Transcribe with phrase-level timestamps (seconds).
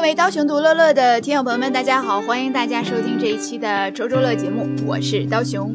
[0.00, 5.74] 各位刀熊独乐乐的听友朋友们，大家好，欢迎大家收听这一期的周周乐节目，我是刀熊。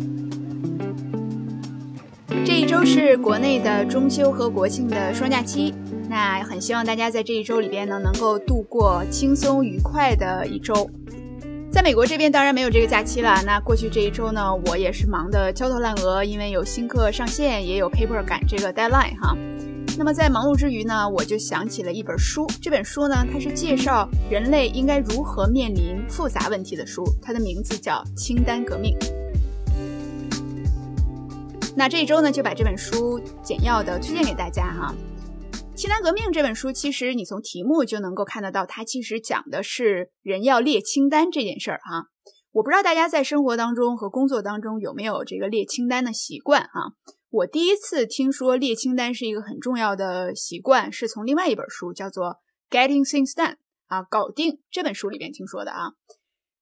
[2.43, 5.75] 这一周是国内的中秋和国庆的双假期，
[6.09, 10.89] 那很希望大家在这一周里边呢，能够度过轻松愉快的一周。
[11.71, 19.37] 在美国这边当然没有这个假期了，那过去这一周呢，我也是忙得焦头烂额，因为有新课上线，也有 paper 赶这个 deadline 哈。
[19.97, 22.45] 那么在忙碌之余呢，我就想起了一本书。
[22.61, 28.93] 这本书呢，它是介绍人类应该如何面临复杂问题的书，它的名字叫《清单革命》。
[31.77, 34.93] 那这一周呢，就把这本书简要的推荐给大家哈。
[35.77, 42.07] 《清单革命》这本书，其实你从题目就能够看得到，它其实讲的是人要列清单这件事儿哈。
[42.51, 46.91] 我不知道大家在生活当中和工作当中有没有这个列清单的习惯哈。
[47.35, 52.37] 我第一次听说列清单是一个很重要的习惯，是从另外一本书叫做
[52.73, 53.55] 《Getting Things Done》
[53.87, 55.91] 啊，搞定这本书里边听说的啊。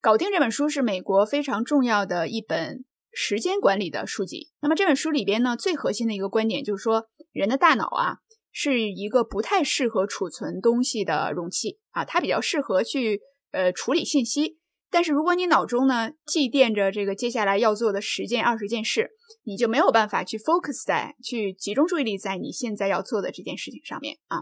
[0.01, 4.49] 搞定这本书是美国非常重要的一本时间管理的书籍。
[4.61, 8.17] 那么这本书里边呢，最核心的一个观点就是说，人的大脑啊
[8.51, 13.21] 是一个不太适合储存东西的容器啊，它比较适合去
[13.51, 14.57] 呃处理信息。
[14.93, 19.09] 但是如果你脑中呢祭奠着这个接下来要做的十件、二十件事，
[19.43, 24.41] 你就没有办法去 focus 在去集中注意力在你现在要做的这件事情上面啊。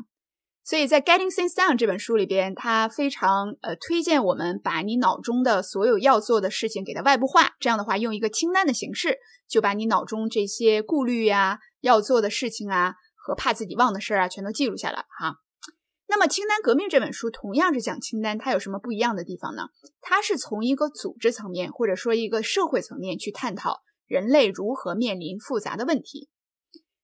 [0.63, 9.17] 所以在 Getting Things Done 这本书里边，它非常呃推荐我们把你脑中的所有要做的事情给它外部化，这样的话用一个清单的形式，
[9.49, 15.38] 就把你脑中这些顾虑呀、要做的事情啊和怕自己忘的事儿啊全都记录下来哈。
[16.11, 19.69] 那么，《清单革命》这本书同样是讲清单，它有什么不一样的地方呢？
[20.01, 26.27] 它是从一个组织层面，或者说一个社会层面去探讨人类如何面临复杂的问题。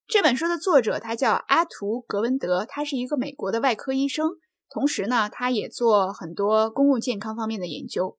[0.08, 4.32] 这本书的作者他叫阿图·格文德，他是一个美国的外科医生，
[4.70, 8.18] 同时呢，他也做很多公共健康方面的研究。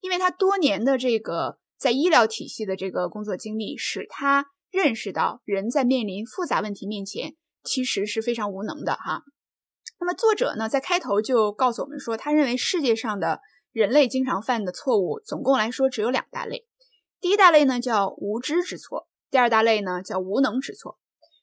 [0.00, 7.34] 因为他多年的这个在医疗体系的这个工作经历，使他认识到人在面临复杂问题面前，
[7.64, 9.24] 其实是非常无能的哈。
[10.00, 13.40] 那么作者呢，在开头就告诉我们说，他认为世界上的
[13.72, 16.66] 人类经常犯的错误，总共来说只有两大类。
[17.20, 20.98] 第一大类呢叫无知之错，第二大类呢叫无能之错。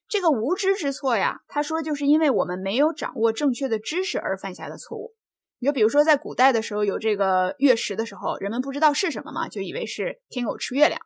[0.07, 5.13] 这个无知之错呀，他说就是因为我们没有掌握正确的知识而犯下的错误。
[5.59, 11.01] 你就比如说在古代的时候有这个月食的时候，人们不知道是什么嘛，就以为是天狗吃月亮，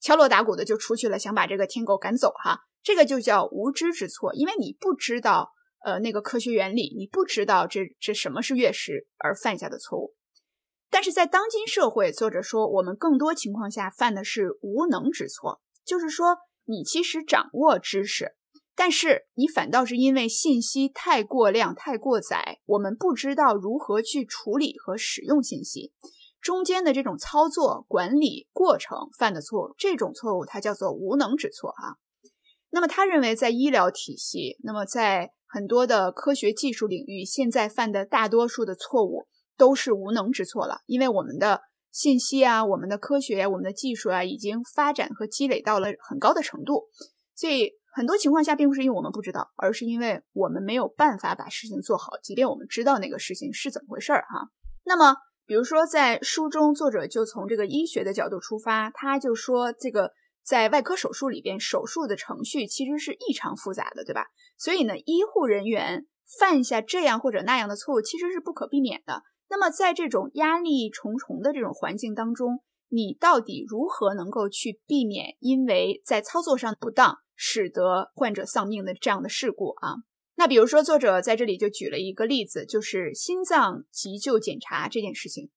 [0.00, 2.60] 敲锣打鼓的就出去了，想把这个天狗赶走哈。
[2.82, 5.52] 这个就叫无知之错，因为你不知道。
[5.86, 10.16] 呃，那个科学原理你不知道这这什么是月食而犯下的错误，
[10.90, 18.32] 但是在当今社会，作者说我们更多情况下犯的是无能之错，就是说你其实掌握知识，
[18.74, 25.92] 但是你反倒是因为信息太过量、太过载，我们不知道如何去处理和使用信息，
[26.40, 31.94] 中间的这种操作管理过程犯的错误，这种错误它叫做无能之错啊。
[32.70, 39.26] 那么他认为在医疗体系，那么在很多的科学技术领域，现在犯的大多数的错误
[39.56, 40.80] 都是无能之错了。
[40.86, 41.60] 因为我们的
[41.92, 46.84] 信息啊，我们的科学啊，我们的技术啊，已经发展和积累到了很高的程度，
[47.34, 54.50] 所以很多情况下并不是因为我们不知道，而是因为我们没有办法把事情做好，即便我们知道那个事情是怎么回事儿哈。
[54.84, 60.12] 那么，比如说在书中，作者就从这个医学的角度出发，他就说这个。
[60.46, 64.26] 在外科手术里边，手术的程序其实是异常复杂的，对吧？
[64.56, 66.06] 所以呢，医护人员
[66.38, 69.24] 犯下这样或者那样的错误，其实是不可避免的。
[69.48, 79.96] 那么，在这种压力重重的这种环境当中，你到底如何能够去避免因为在操作上不当，使得患者丧命的这样的事故啊？
[80.36, 85.50] 那比如说，作者在这里就举了一个例子，就是心脏急救检查这件事情。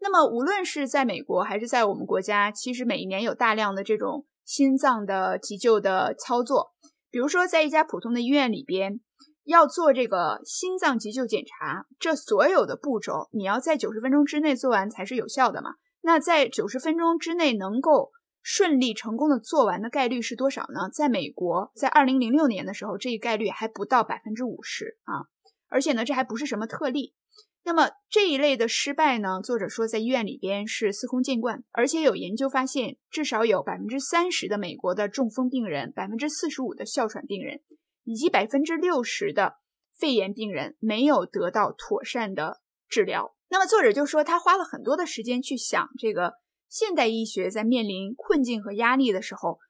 [0.00, 4.26] 那么，无论是在美国还是在我们国家，其实每一年有大量的这种。
[4.52, 6.74] 心脏的急救的操作，
[7.10, 9.00] 比如说在一家普通的医院里边
[9.44, 15.76] 要做这个心脏急救检查，这所有的步骤你要在九十分钟之内做完才是有效的嘛？
[16.02, 18.10] 那在九十分钟之内能够
[18.42, 20.90] 顺利成功的做完的概率是多少呢？
[20.92, 25.24] 在美国，在二零零六年的时候，这一概率还不到百分之五十啊，
[25.70, 27.14] 而且呢，这还不是什么特例。
[27.64, 29.40] 那么这一类的失败呢？
[29.40, 37.60] 作者说在医院里边是司空见惯，而且有研究发现，至少有百分之三十的美国的中风病人，百分之四十五的哮喘病人，
[38.02, 39.54] 以及百分之六十的
[39.96, 43.36] 肺炎病人没有得到妥善的治疗。
[43.48, 46.32] 那么作者就说，他花了很多的时间去想这个
[46.68, 49.60] 现代医学在面临困境和压力的时候，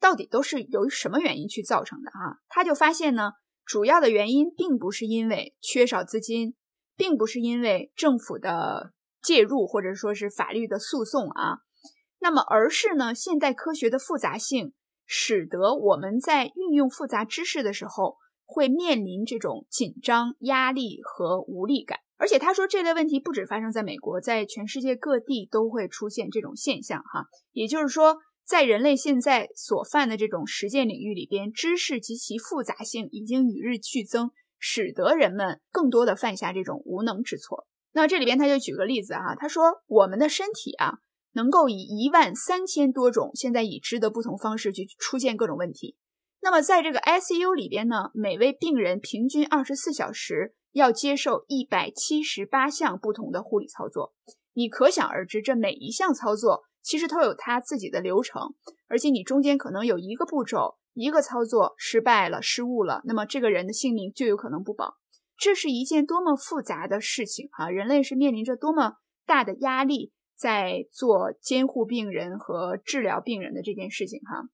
[0.00, 2.42] 到底都是由什么原因去造成的啊？
[2.48, 3.30] 他就发现呢，
[3.64, 6.56] 主要的原因并不是因为缺少资金。
[6.96, 11.58] 并不是因为政府的介入或者说是法律的诉讼啊，
[12.20, 14.72] 那么而是呢，现代科学的复杂性
[15.04, 21.98] 使得我们在运用复杂知识的时候会面临这种紧张、压力和无力感。
[22.18, 27.26] 而且他说，这类问题不止发生在美国，在全世界各地都会出现这种现象哈。
[27.52, 34.30] 也就是说，在人类现在所犯的这种实践领域里边，知识及其复杂性已经与日俱增。
[34.58, 37.66] 使得人们更多的犯下这种无能之错。
[37.92, 40.98] 那这里边他就举个例子哈，他说我们的身体啊，
[41.32, 45.96] 能够以一万三千多种现在已知的不同方式去出现各种问题。
[46.42, 54.12] 那么在这个 ICU 里边呢，每位病人平均二十四小时要接受一百七十八项不同的护理操作。
[54.52, 58.54] 你可想而知，这每一项操作其实都有它自己的流程，
[58.88, 60.76] 而且你中间可能有一个步骤。
[60.96, 64.96] 一个操作失败了、失误了，那么这个人的性命就有可能不保。
[65.38, 67.68] 这是一件多么复杂的事情啊！
[67.68, 68.94] 人类是面临着多么
[69.26, 74.48] 大的压力，在做监护病人和治疗病人的这件事情哈。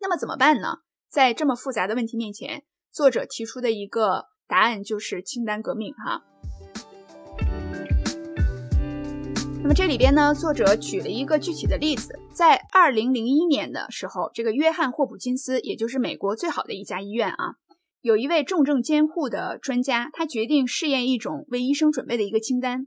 [0.00, 0.78] 那么怎么办呢？
[1.08, 6.24] 在这么复杂的问题面前，作者提出的一个答案就是清单革命哈。
[9.68, 17.52] 那么这里边呢，作者举了一个具体的例子，在二零零一年的时候，这个约翰霍普金斯，也就是美国最好的一家医院啊，
[18.00, 22.86] 有一位重症监护的专家，他决定试验一种为医生准备的一个清单，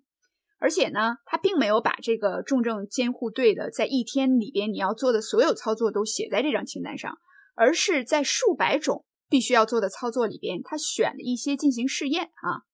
[0.58, 7.20] 而且呢，他并没有把这个重症监护队的在一天里边你要做的所有操作都写在这张清单上，
[7.54, 12.66] 而是在数百种必须要做的操作里边，他选了一些进行试验啊。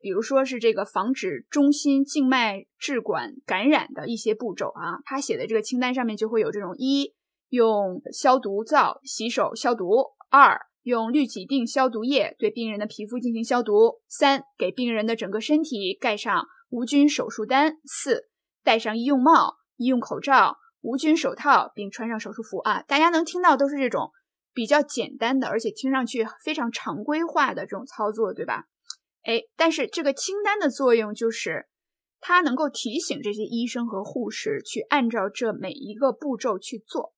[0.00, 7.14] 比如说是这个防止中心静脉置管感染的一些步骤啊，他写的这个清单上面就会有这种：一、
[7.48, 9.86] 用消毒皂洗手消毒；
[10.30, 18.28] 二、用氯己定消毒液对病人的皮肤进行消毒；三、给病人的整个身体盖上无菌手术单；四、
[18.62, 22.82] 戴上医用帽、医用口罩、无菌手套，并穿上手术服啊。
[22.82, 24.12] 大家能听到都是这种
[24.54, 28.64] 比较简单的，而且听上去非常常规化的这种操作，对吧？
[29.28, 31.66] 哎，但是这个清单的作用就是，
[32.18, 37.12] 它能够提醒这些医生和护士去按照这每一个步骤去做。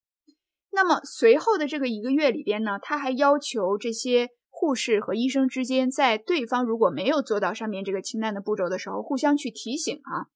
[0.73, 10.27] 那么随后的这个一个月里边呢，他还要求这些护士和医生之间，在对方如果没有做到上面这个清单的步骤的时候，互相去提醒啊。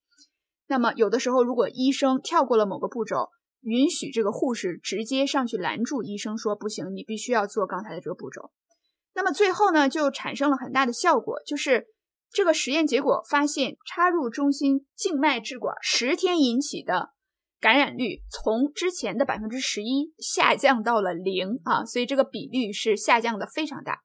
[0.69, 3.31] 那么有的时候，如果医生跳过了某个步骤，
[3.63, 8.53] 允许这个护士直接上去拦住医生，说不行，你必须要做刚才的这个步骤。
[9.15, 11.87] 那么最后呢，就产生了很大的效果，就是
[12.33, 17.11] 这个实验结果发现，插入中心静脉置管十天引起的
[17.61, 24.01] 感染率从之前的百分之十一下降到了零啊，所以这个比率是下降的非常大。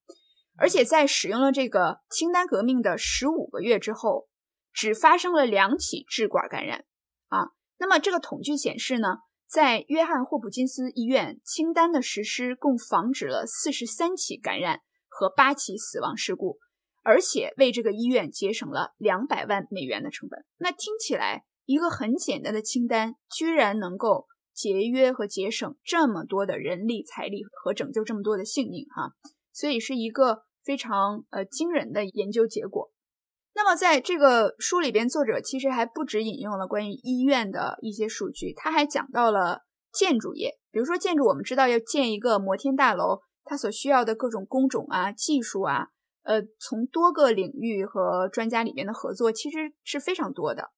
[0.57, 4.27] 而且在使用了这个清单革命的十五个月之后，
[4.71, 6.85] 只发生了两起置管感染
[7.29, 7.47] 啊。
[7.79, 9.07] 那么这个统计显示呢，
[9.49, 14.81] 在约翰霍普金斯医院，清单的实施共防止了四十三起感染。
[15.19, 16.59] 和八起死亡事故，
[17.03, 20.45] 而且为这个医院节省了两百万美元的成本。
[20.57, 29.11] 那听起来一个很简单的清单，居然能够节约和节省这么多的人力财力和拯救这么多的性命，哈，
[29.51, 32.89] 所以是一个非常呃惊人的研究结果。
[33.53, 43.19] 那么在这个书里边，作者其实还不止引用了关于医院的一些数据，他还讲到了建筑业，比如说建筑，我们知道要建一个摩天大楼。
[43.49, 45.87] 它所需要的各种工种啊、技术啊，
[46.21, 50.69] 呃，从多个领域和专家里面的合作其实是非常多的。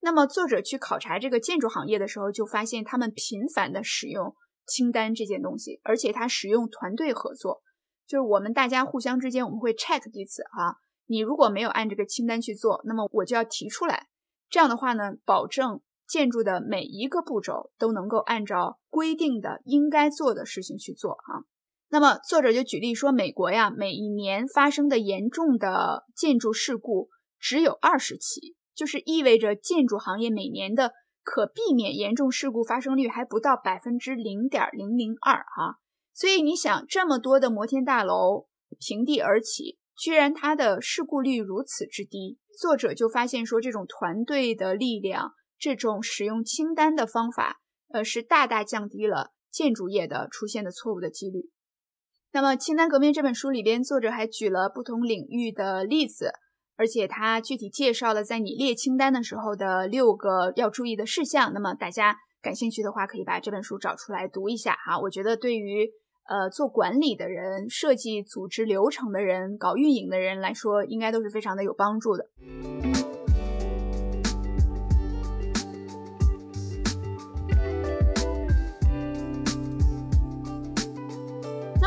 [0.00, 4.34] 那么作者去考察这个建筑行业的时候，就发现他们频繁的使用
[4.66, 7.62] 清单这件东西，而且他使用团队合作，
[8.04, 10.78] 就是我们大家互相之间我们会 check 彼此哈。
[11.06, 14.08] 你如果没有按这个清单去做，那么我就要提出来。
[14.50, 21.46] 这样的话呢，保证建筑的每一个步骤都能够按照规定的应该做的事情去做啊。
[21.90, 30.92] 那么作者就举例说，美国呀，每一年发生的严重的建筑事故只有二十起，就是意味着建筑行业每年的
[31.22, 35.78] 可避免严重事故发生率还不到百分之零点零零二哈。
[36.12, 47.60] 所以你想，这么多的摩天大楼平地而起，居然它的事故率如此之低，作者就发现说，这种团队的力量，这种使用清单的方法，
[47.92, 51.48] 呃，是大大降低了建筑业的出现的错误的几率。
[52.30, 56.30] 那么，《清单革命》这本书里边，作者还举了不同领域的例子，
[56.76, 61.52] 而且他具体介绍了在你列清单的时候的六个要注意的事项。
[61.54, 65.00] 那么，大家感兴趣的话，可以把这本书找出来读一下哈。
[65.00, 65.90] 我觉得对于
[66.28, 72.26] 呃做管理的人、设计组织流程的人、搞运营的人来说，应该都是非常的有帮助的。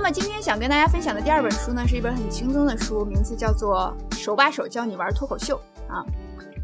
[0.04, 5.62] 那么今天想跟大家分享的第二本书呢，是一本很轻松的书，名字叫做《手把手教你玩脱口秀》
[5.94, 6.04] 啊。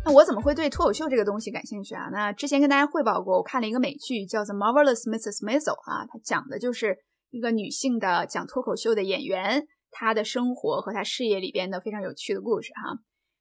[0.04, 2.10] 那我怎么会对脱口秀这个东西感兴趣啊？
[2.12, 5.46] 那之前跟大家汇报过，我看了一个美剧叫做《Marvelous Mrs.
[5.46, 6.98] Maisel》啊，它讲的就是
[7.30, 12.98] 一个女性的讲脱口秀的演员，她的生活和她事业里边的非常有趣的故事哈。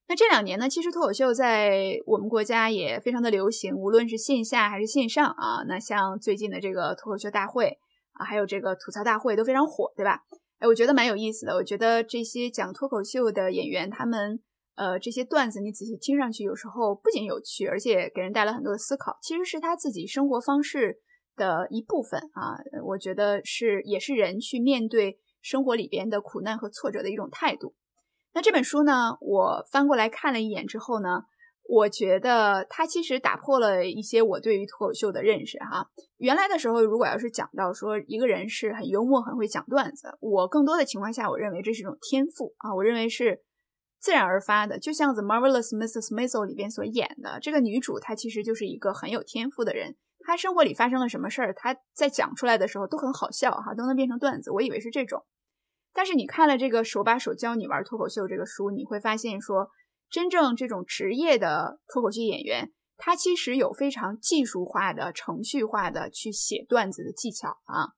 [0.09, 5.65] 那这两年呢，其实脱口秀在我们国家也非常的流行，无论是线下还是线上啊。
[5.67, 7.79] 那像最近的这个脱口秀大会。
[8.19, 10.21] 啊，还有这个吐槽大会都非常火，对吧？
[10.59, 11.55] 哎，我觉得蛮有意思的。
[11.55, 14.41] 我觉得这些讲脱口秀的演员，他们
[14.75, 19.19] 呃这些段子，你仔细听上去，有时候不仅有趣，而且给人带来很多的思考。
[19.23, 20.99] 其实是他自己生活方式
[21.37, 22.57] 的一部分啊。
[22.85, 27.75] 我觉得是也是人去面对生活里边的苦难和挫折的一种态度。
[28.33, 31.25] 那这本书呢，我翻过来看了一眼之后呢。
[31.69, 35.91] 我觉得他其实打破了一些我对于脱口秀的认识哈。
[36.17, 43.43] 原来的时候，如果要是讲到说一个人是很幽默、很会讲段子，我更多的情况下，我认为这是一种天赋啊，我认为是
[43.99, 44.79] 自然而发的。
[44.79, 46.15] 就像《The Marvelous Mrs.
[46.15, 49.97] Maisel》里边所演的这个女主，她其实就是一个很有天赋的人。
[50.21, 54.53] 她生活里发生了什么事儿，她在讲出来的时候都很好笑哈，都能变成段子。
[54.53, 55.25] 我以为是这种，
[55.93, 59.69] 但是你看了这个手把手教你玩脱口秀这个书，你会发现说。
[60.11, 67.93] 真正这种职业的脱口秀演员，他其实有非常技术化的、程序化的去写段子的技巧啊。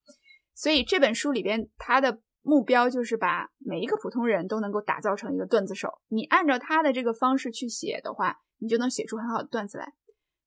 [0.55, 6.01] 所以这本书里边，他的目标就是把每一个普通人都能够打造成一个段子手。
[6.09, 9.93] 你按照他的这个方式去写的话，你就能写出很好的段子来。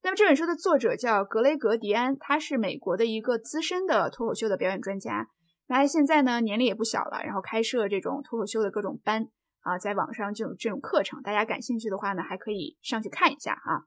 [0.03, 5.29] 那么这本书的作者叫格雷格·迪安，他是美国的一个资深的脱口秀的表演专家。
[5.67, 9.29] 那他现在呢，年龄也不小了，然后开设这种脱口秀的各种班。
[9.61, 13.85] 啊，在网上这种这种课程，大家感兴趣的话呢，还可以上去看一下啊。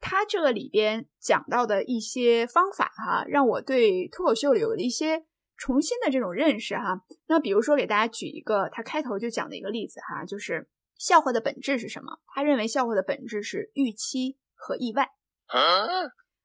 [0.00, 5.24] 他这个里边讲到的一些方法哈，让我对脱口秀有了一些
[5.56, 7.00] 重新的这种认识哈。
[7.26, 10.68] 那比如说给大家举一个他开头就讲的一个例子哈，就是
[10.98, 12.18] 笑话的本质是什么？
[12.34, 15.08] 他认为笑话的本质是预期和意外。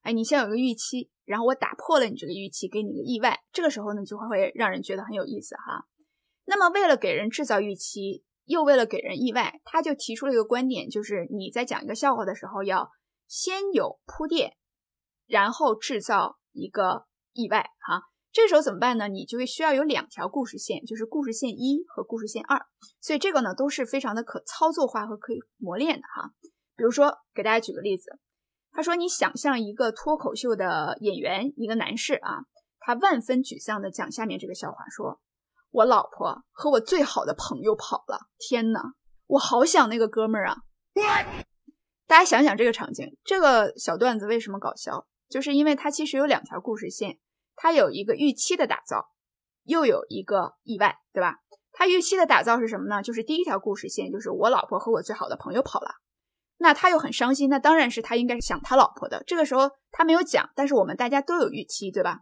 [0.04, 5.86] 哎，你先有个预期，然后我打破了你这个预期，给你个意外，这个时候呢就会让人觉得很有意思哈。
[6.46, 8.24] 那么为了给人制造预期。
[8.50, 12.90] 又为了给人意外，他就提出了一个观点，就是你在讲一个笑话的时候，要
[13.28, 14.58] 先有铺垫，
[15.28, 17.70] 然后制造一个意外。
[17.88, 18.02] 哈，
[18.32, 19.08] 这时候怎么办呢？
[19.08, 22.60] 你就会需要有两条故事线，就是故事线一和故事线二。
[23.00, 26.32] 所以这个呢，都是非常的可操作化和可以磨练的哈。
[26.76, 28.18] 比如说，给大家举个例子，
[28.72, 32.40] 他说，你想象一个脱口秀的演员，一个男士啊，
[32.80, 35.22] 他万分沮丧的讲下面这个笑话，说。
[35.72, 38.94] 我老婆和我最好的朋友跑了，天哪，
[39.28, 40.58] 我好想那个哥们儿啊！
[42.08, 45.08] 大家想想这个场景，这个小段子为什么搞笑？
[45.30, 47.20] 就是因为它其实有两条故事线，
[47.56, 49.10] 它有一个预期的打造，
[49.64, 51.38] 又有一个意外，对吧？
[51.72, 53.04] 它预期的打造是什么呢？
[53.04, 55.92] 就是第一条故事线，就是我老婆和我最好的朋友跑了，
[56.58, 59.24] 那他又很伤心，那当然是他应该是想他老婆的。
[59.28, 62.22] 这个时候他没有讲，但是我们大家都有预期，对吧？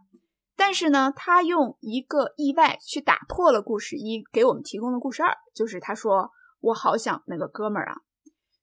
[0.60, 8.00] 但是呢，他用一个意外去打破了故事一给我们提供的故事二，就是他说我好想那个哥们儿啊。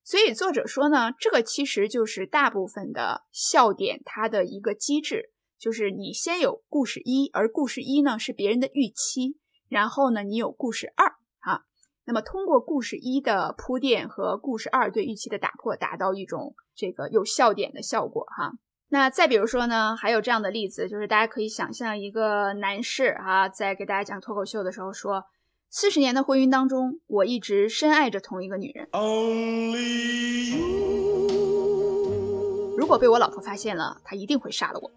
[0.04, 9.38] 所以作者说呢，这个其实就是大部分的笑点它的一个机制，就是你先有故事一，而故事一呢是别人的预期，
[9.70, 11.64] 然后呢你有故事二啊，
[12.04, 18.52] 那么通过故事一的铺垫和故事二对预期的打破，达到一种这个有笑点的效果哈。
[18.90, 25.26] 那再比如说呢，还有这样的例子，就是大家可以想象一个男士啊，在给大家讲脱口秀的时候说，
[25.70, 28.88] 四十年的婚姻当中，我一直深爱着同一个女人。
[28.92, 30.56] only
[32.78, 34.92] 如果被我老婆发现了，她一定会杀了我。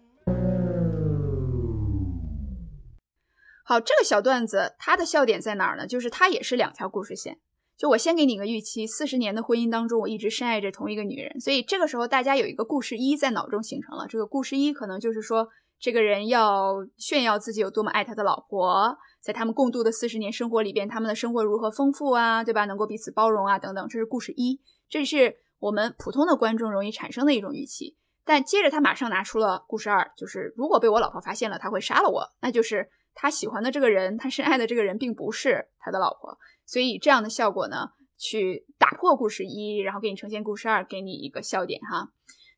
[3.65, 5.87] 好，这个小段子它的笑点在哪儿呢？
[5.87, 7.39] 就是它也是两条故事线。
[7.79, 14.05] 就我先给你一个预期，四十年的婚姻当中，我一直深爱着同一个女人，所以这个时候大家有一个故事一在脑中形成了。
[14.05, 15.47] 这个故事一可能就是说，
[15.79, 22.65] 这个人要炫耀自己有多么爱他的老婆，在他们共度的四十年生活里边，他们的生活如何丰富啊，对吧？
[22.65, 24.59] 能够彼此包容啊，等等，这是故事一，
[24.89, 27.95] 这是我们普通的观众容易产生的一种预期。
[28.25, 36.37] 但接着他马上拿出了故事二，就是如果被我老婆发现了，他会杀了我，那就是他喜欢的这个人，他深爱的这个人并不是他的老婆。
[36.69, 42.09] 所以这样的效果呢，去打破故事一，然后给你呈现故事二，给你一个笑点哈。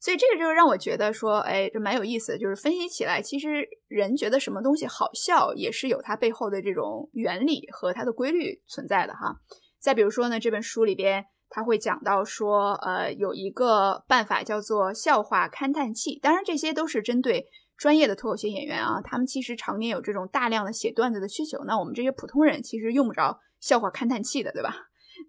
[0.02, 2.38] 所以这个就是让我觉得说，哎，这蛮有意思。
[2.38, 9.34] 就是分析起来，其实人觉得什么东西好笑，也是有它背后的这种原理和它的规律存在的哈。
[9.80, 16.20] 再比如说呢，这本书里边他会讲到说，呃，有一个办法叫做笑话勘探器。
[16.20, 17.46] 当然，这些都是针对
[17.78, 21.64] 专业的脱口秀演员啊，他们其实常年有这种大量的写段子的需求。
[21.66, 24.76] 那我们这些普通人其实用不着笑话勘探器的，对吧？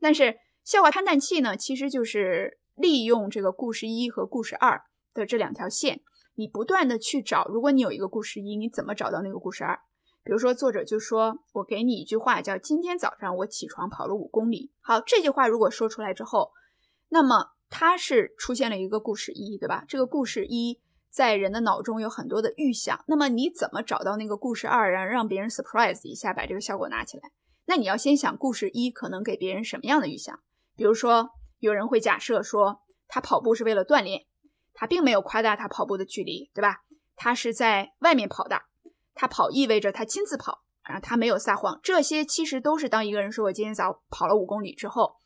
[0.01, 4.83] 但是笑话勘探器呢，其实就是利用这个故事一和故事二
[5.15, 6.01] 的这两条线，
[6.35, 7.47] 你不断的去找。
[7.47, 9.79] 如果你有一个故事一，你怎么找到那个故事二？
[10.25, 16.53] 比如说，作者就说：“我给你一句话，叫今天早上我起床跑了五公里。”好，这句话如果说出来之后，
[17.09, 19.85] 那么它是出现了一个故事一，对吧？
[19.89, 23.05] 这个故事一在人的脑中有很多的预想。
[23.09, 27.33] 那么你怎么找到那个故事二，然后让别人 surprise 一下，把这个效果拿起来？
[27.67, 30.41] 那你要先想故事一可能给别人什么样的预想？
[30.77, 34.27] 比如说，有人会假设说他跑步是为了锻炼，
[34.75, 36.83] 他并没有夸大他跑步的距离，对吧？
[37.15, 38.63] 他是在外面跑的。
[39.15, 41.79] 他跑意味着他亲自跑，然后他没有撒谎。
[41.83, 45.17] 这些其实都是当一个人说我今天早跑了五公里之后，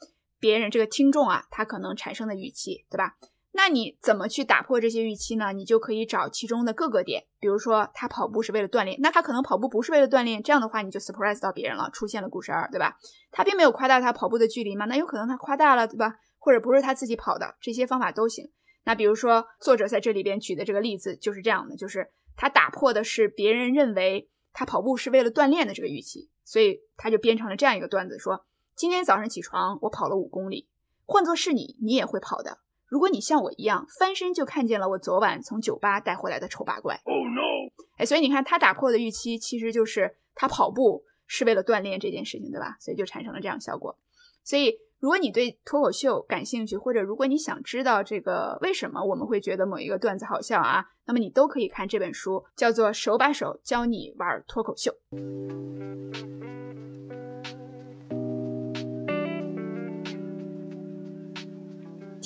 [0.40, 3.16] 别人这个听众啊，他可能产生的语气，对吧？
[3.56, 5.52] 那你怎么去打破这些预期呢？
[5.52, 12.96] 你就可以找其中的各个点，比如说他跑步是为了锻炼，那他可能跑步不是为了锻炼，这样的话你就 surprise 到别人了，出现了故事二，对吧？
[13.32, 16.14] 他并没有夸大他跑步的距离嘛，那有可能他夸大了，对吧？
[16.38, 18.52] 或者不是他自己跑的，这些方法都行。
[18.84, 22.12] 那比如说作者在这里边举的这个例子就是这样的，就是。
[22.38, 28.44] 他打破的是别人认为他跑步是为了锻炼的这个预期，所以他就编成了这样一个段子：说
[28.74, 30.68] 今天早上起床，我跑了五公里。
[31.06, 32.58] 换作是你，你也会跑的。
[32.88, 37.00] 如果你像我一样翻身就看见了我昨晚从酒吧带回来的丑八怪。
[37.04, 37.70] Oh no！
[37.98, 42.76] 哎，所以你看他打破的预期，其实就是他跑步是为了锻炼这件事情，对吧？
[42.80, 43.98] 所以就产生了这样效果。
[44.44, 44.78] 所以。
[44.98, 54.90] 如果你对脱口秀感兴趣，或者如果你想知道这个为什么我们会觉得某一个段子好笑啊，那么你都可以看这本书，叫做《手把手教你玩脱口秀》。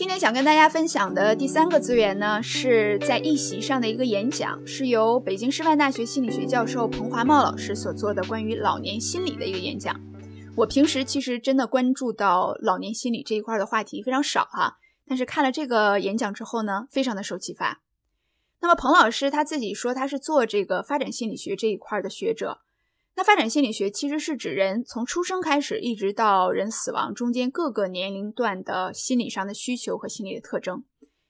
[0.00, 9.94] 今天想跟大家分享的第三个资源呢，是在一席上的一个演讲，是由北京师范大学心理学教授彭华茂老师所做的关于老年心理的一个演讲。
[10.56, 17.82] 我平时其实真的关注到老年心理这一块的话题非常少哈，但是看了这个演讲之后呢，非常的受启发。
[18.62, 22.62] 那么彭老师他自己说他是做这个发展心理学这一块的学者，
[23.22, 30.84] 发展心理学其实是指人从出生开始一直到人死亡中间各个年龄段的心理上的需求和心理的特征。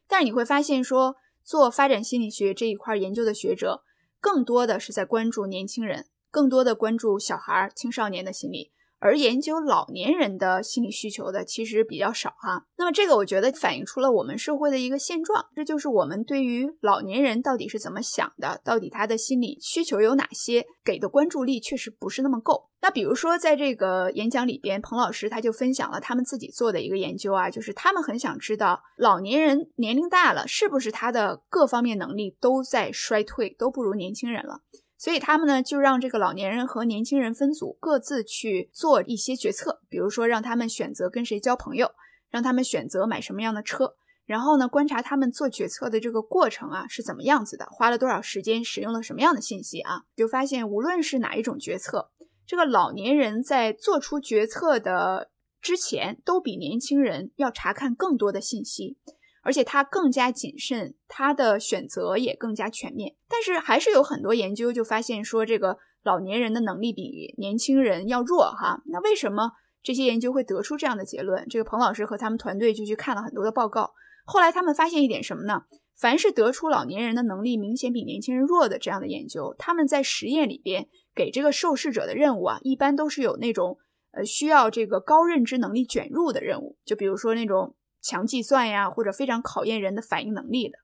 [0.07, 3.83] 但是你会发现说，做发展心理学这一块研究的学者，
[4.21, 8.73] 更多的是在关注年轻人，更多的关注小孩、青少年的心理。
[9.01, 22.69] 而研究老年人的心理需求的其实比较少哈，那么这个我觉得反映出了我们社会的一个现状，这就是我们对于老年人到底是怎么想的，到底他的心理需求有哪些，给的关注力确实不是那么够。
[22.83, 34.61] 那比如说在这个演讲里边，彭老师他就分享了他们自己做的一个研究啊，就是他们很想知道老年人年龄大了是不是他的各方面能力都在衰退，都不如年轻人了。
[35.03, 41.91] 所以他们呢，就让这个老年人和年轻人分组，各自去做一些决策，比如说让他们选择跟谁交朋友，
[42.29, 43.95] 让他们选择买什么样的车，
[44.27, 52.11] 然后呢，观察他们做决策的这个过程啊是怎么样子的，花了多少时间，使用了什么样的信息啊，就发现无论是哪一种决策，
[52.47, 55.31] 这个老年人在做出决策的
[55.63, 58.99] 之前，都比年轻人要查看更多的信息。
[59.43, 63.15] 而且他更加谨慎，他的选择也更加全面。
[63.41, 68.83] 但是还是有很多研究就发现说，这个老年人的能力比年轻人要弱哈。
[68.85, 71.47] 那为什么这些研究会得出这样的结论？
[71.49, 73.95] 这个彭老师和他们团队就去看了很多的报告。
[74.27, 75.63] 后来他们发现一点什么呢？
[75.97, 83.79] 凡是得出老年人的能力明显比年轻人弱的这样的研究，他们在实验里边给这个受试者的任务啊，一般都是有那种
[84.11, 87.75] 呃需要这个高认知能力卷入的任务，就比如说那种。
[88.03, 90.79] 强计算呀，或者非常考验人的反应能力的，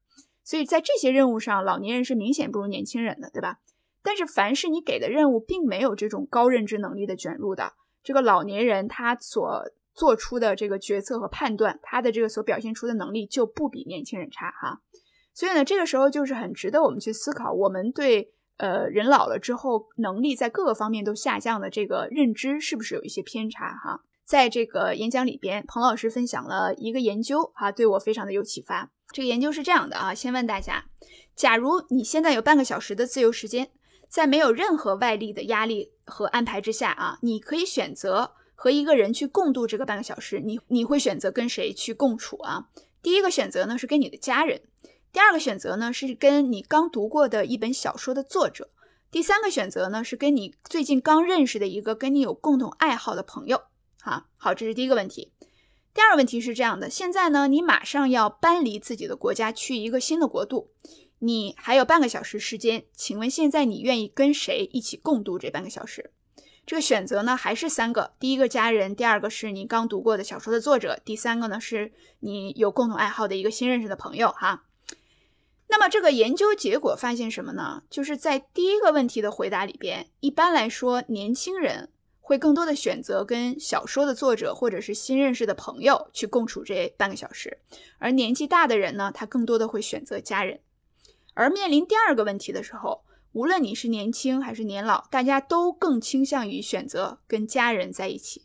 [0.47, 3.59] 所以在这些任务上，老年人是明显不如年轻人的，对吧？
[4.01, 7.73] 但是凡是你给的任务并没有这种高认知能力的卷入的，
[8.05, 14.81] 这个老年人他所做出的这个决策和判断，他的这个所表现出的能力就不比年轻人差哈。
[15.35, 24.03] 所以呢，这个时候就是很值得我们去思考，我们对呃人老了之后能力在各个方面都下降的这个认知是不是有一些偏差哈？
[24.25, 28.93] 在这个演讲里边，彭老师分享了一个研究，哈，对我非常的有启发。
[29.17, 30.85] 这个研究是这样的啊，先问大家：
[31.35, 33.71] 假如你现在有半个小时的自由时间，
[34.11, 42.69] 在没有任何外力的压力和安排之下啊，你可以选择和一个人去共度这个半个小时，你你会选择跟谁去共处啊？
[43.01, 44.61] 第一个选择呢是跟你的家人，
[45.11, 48.69] 第二个选择呢是跟你刚读过的一本小说的作者。
[49.11, 53.63] 第三个选择呢是跟你最近刚认识的一个跟你有共同爱好的朋友。
[53.99, 55.33] 哈，好，这是第一个问题。
[55.97, 60.69] 第二个问题是这样的：现在呢，你马上要搬离自己的国家，去一个新的国度，
[61.21, 66.11] 你还有半个小时时间，请问现在你愿意跟谁一起共度这半个小时？
[66.67, 74.29] 这个选择呢还是三个：第一个家人，第二个是你刚读过的小说的作者，第三个呢是你有共同爱好的一个新认识的朋友。
[74.29, 74.65] 哈，
[75.69, 77.85] 那么这个研究结果发现什么呢？
[77.89, 81.89] 就是在第一个问题的回答里边，一般来说，年轻人。
[82.27, 87.61] 会更多的选择跟小说的作者或者是新认识的朋友去共处这半个小时，
[87.99, 90.59] 而年纪大的人呢，他更多的会选择家人。
[91.35, 98.43] 而面临第二个问题的时候，无论你是年轻还是年老，大家都更倾向于选择跟家人在一起。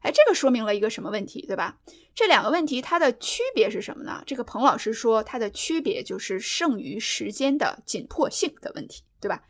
[0.00, 1.80] 哎，这个说明了一个什么问题，对吧？
[2.14, 4.22] 这两个问题它的区别是什么呢？
[4.26, 9.42] 这个彭老师说，它的区别就是剩余时间的紧迫性的问题，对吧？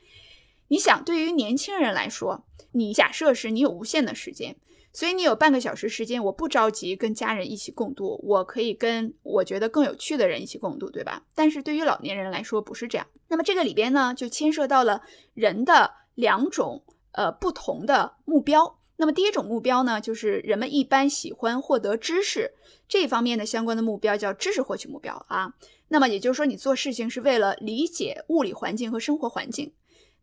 [0.73, 4.57] 你想，对于年轻人来说，你假设是你有无限的时间，
[4.91, 11.25] 所以你有半个小时时间，我不着急跟家人一起共度，我可以跟我觉得更有趣的人一起共度，对吧？
[11.35, 13.07] 但是对于老年人来说不是这样。
[13.29, 15.03] 那么这个里边呢，就牵涉到了
[15.35, 18.79] 人的两种呃不同的目标。
[18.97, 22.51] 那么第一种目标呢，就是人们一般喜欢获得知识
[22.89, 25.53] 这方面的相关的目标，叫知识获取目标啊。
[25.89, 29.71] 那么也就是说，你做事情是为了理解物理环境和生活环境。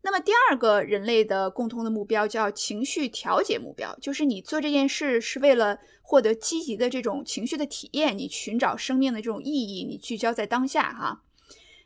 [0.02, 11.22] 那么第二个人类的共通的目标叫情绪调节目标，就是你做这件事是为了获得积极的这种情绪的体验，你寻找生命的这种意义，你聚焦在当下哈。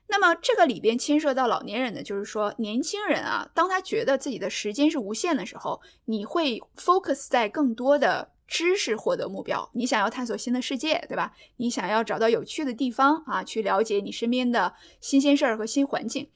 [0.07, 11.33] 那么这个里边牵涉到老年人的，就是说年轻人啊，当他觉得自己的时间是无限的时候，你会 focus 在更多的知识获得目标，你想要探索新的世界，对吧？
[11.57, 16.29] 你想要找到有趣的地方啊，去了解你身边的新鲜事儿和新环境。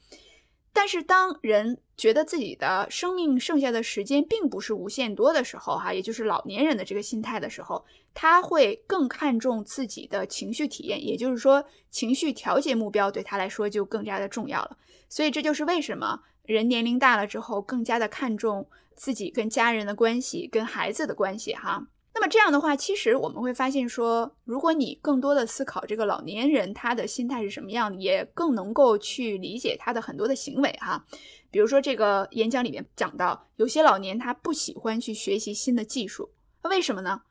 [0.80, 14.78] 但是，当人觉得自己的生命剩下的时间并不是无限多的时候，哈，也就是老年人的这个心态的时候，他会更看重自己的情绪体验，也就是说，情绪调节目标对他来说就更加的重要了。
[15.08, 21.88] 所以，这就是为什么人年龄大了之后更加的看重自己跟家人的关系、跟孩子的关系，哈。
[22.18, 31.04] 那么这样的话，其实我们会发现说，如果你更多的思考这个老年人他的心态是什么样的，也更能够去理解他的很多的行为哈。
[31.48, 36.28] 比如说这个演讲里面讲到，有些老年他不喜欢去学习新的技术，
[36.62, 37.22] 为什么呢？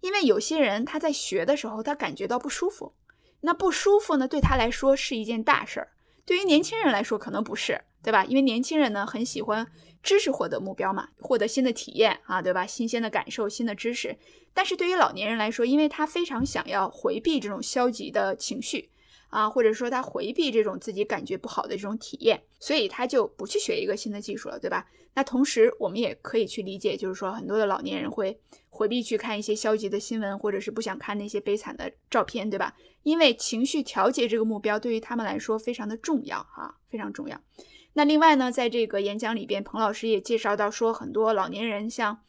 [0.00, 2.94] 因为有些人他在学的时候他感觉到不舒服，
[3.42, 5.88] 那不舒服呢对他来说是一件大事儿，
[6.24, 8.24] 对于年轻人来说可能不是，对吧？
[8.24, 9.66] 因为年轻人呢很喜欢。
[10.02, 12.64] 知识获得目标嘛，获得新的体验啊，对吧？
[12.64, 14.16] 新鲜的感受，新的知识。
[14.54, 18.88] 但是对于老年人来说，因为他非常想要回避这种消极的情绪
[19.28, 24.86] 啊，或者说他回避这种自己感觉不好的这种体验，所以他就不去学一个新的技术了，对吧？
[25.12, 32.74] 那同时我们也可以去理解，就是说很多的老年人会回避去看一些消极的新闻，或者是不想看那些悲惨的照片，对吧？
[33.02, 37.38] 因为情绪调节这个目标对于他们来说非常的重要哈，非常重要。
[37.92, 42.20] 那另外呢，在这个演讲里边，彭老师也介绍到说，很多老年人像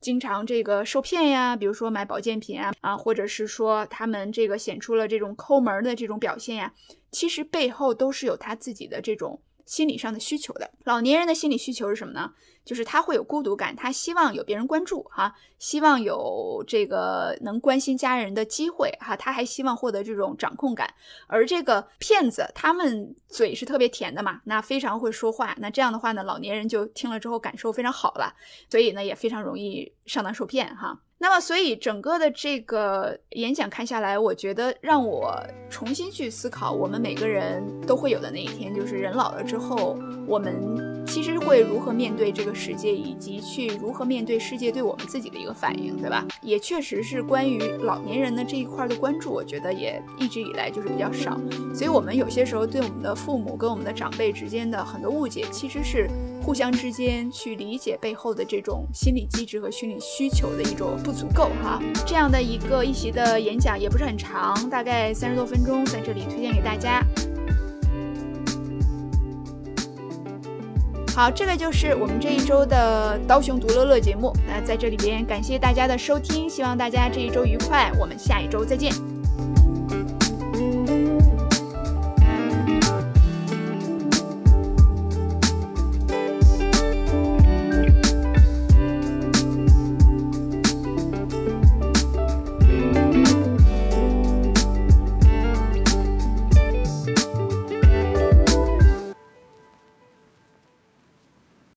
[0.00, 6.72] 经常这个受骗呀，比如说买保健品啊，啊，或者是说他们这个显出了这种抠门的这种表现呀，
[7.10, 9.40] 其实背后都是有他自己的这种。
[9.66, 12.32] 心理上的需求的老年人的心理需求是什么呢？
[12.68, 20.92] 就是他会有孤独感，他希望有别人关注哈，希望有这个能关心家人的机会哈，他还希望获得这种掌控感。
[21.28, 28.34] 而这个骗子，他们嘴是特别甜的嘛，那非常会说话，那这样的话呢，老年人就听了之后感受非常好了，
[28.68, 31.00] 所以呢也非常容易上当受骗哈。
[31.16, 40.97] 那么，所以整个的这个演讲看下来，我觉得让我重新去思考，我们每个人都会有的那一天，就是人老了之后，我们。
[41.08, 46.24] 其实会如何面对这个世界，以及去如何面对世界对我们自己的一个反应，对吧？
[46.42, 51.40] 也确实是关于老年人的这一块的关注，我觉得也一直以来就是比较少。
[51.74, 56.08] 所以，我们有些时候对我们的父母跟我们的长辈之间的很多误解，其实是
[56.42, 61.82] 互相之间去理解背后的这种心理机制和心理需求的一种不足够哈。
[62.06, 67.02] 这样的一个一席的演讲也不是很长，大概三十多分钟，在这里推荐给大家。
[71.18, 74.32] 好，这个就是我们这一周的刀熊独乐乐节目。
[74.46, 77.90] 那在这里边，感谢大家的收听，希望大家这一周愉快。
[77.98, 78.92] 我们下一周再见。